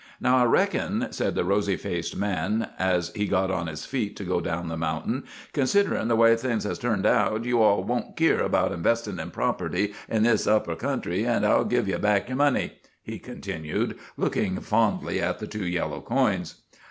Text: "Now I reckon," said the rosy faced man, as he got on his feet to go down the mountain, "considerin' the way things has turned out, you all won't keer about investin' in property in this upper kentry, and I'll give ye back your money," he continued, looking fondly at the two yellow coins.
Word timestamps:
"Now 0.19 0.37
I 0.37 0.45
reckon," 0.45 1.09
said 1.11 1.35
the 1.35 1.43
rosy 1.45 1.77
faced 1.77 2.17
man, 2.17 2.69
as 2.79 3.11
he 3.13 3.27
got 3.27 3.51
on 3.51 3.67
his 3.67 3.85
feet 3.85 4.15
to 4.15 4.23
go 4.23 4.41
down 4.41 4.67
the 4.67 4.75
mountain, 4.75 5.25
"considerin' 5.53 6.07
the 6.07 6.15
way 6.15 6.35
things 6.35 6.63
has 6.63 6.79
turned 6.79 7.05
out, 7.05 7.45
you 7.45 7.61
all 7.61 7.83
won't 7.83 8.15
keer 8.17 8.41
about 8.41 8.71
investin' 8.71 9.19
in 9.19 9.29
property 9.29 9.93
in 10.09 10.23
this 10.23 10.47
upper 10.47 10.75
kentry, 10.75 11.23
and 11.23 11.45
I'll 11.45 11.65
give 11.65 11.87
ye 11.87 11.97
back 11.99 12.29
your 12.29 12.37
money," 12.37 12.79
he 13.03 13.19
continued, 13.19 13.95
looking 14.17 14.59
fondly 14.59 15.21
at 15.21 15.37
the 15.37 15.45
two 15.45 15.67
yellow 15.67 16.01
coins. 16.01 16.63